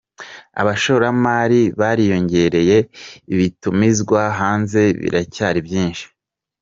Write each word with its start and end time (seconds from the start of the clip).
Abashoramari 0.61 1.61
bariyongereye, 1.79 2.77
ibitumizwa 3.33 4.21
hanze 4.39 4.81
biracyari 5.01 5.59
byinshi 5.67 6.05